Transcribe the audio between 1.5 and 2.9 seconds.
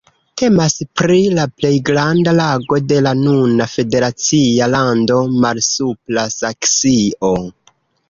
plej granda lago